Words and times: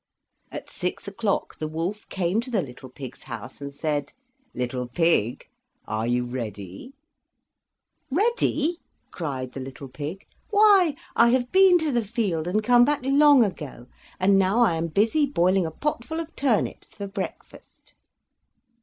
At 0.51 0.67
six 0.71 1.07
o'clock 1.07 1.59
the 1.59 1.67
wolf 1.67 2.09
came 2.09 2.41
to 2.41 2.49
the 2.49 2.63
little 2.63 2.89
pig's 2.89 3.21
house 3.21 3.61
and 3.61 3.71
said: 3.71 4.13
"Little 4.55 4.87
pig, 4.87 5.45
are 5.87 6.07
you 6.07 6.25
ready?" 6.25 6.93
"Ready!" 8.09 8.79
cried 9.11 9.51
the 9.51 9.59
little 9.59 9.87
pig. 9.89 10.25
"Why, 10.49 10.95
I 11.15 11.29
have 11.29 11.51
been 11.51 11.77
to 11.77 11.91
the 11.91 12.03
field 12.03 12.47
and 12.47 12.63
come 12.63 12.83
back 12.83 13.01
long 13.03 13.43
ago, 13.43 13.85
and 14.19 14.39
now 14.39 14.61
I 14.61 14.73
am 14.73 14.87
busy 14.87 15.27
boiling 15.27 15.67
a 15.67 15.71
potful 15.71 16.19
of 16.19 16.35
turnips 16.35 16.95
for 16.95 17.05
breakfast." 17.05 17.93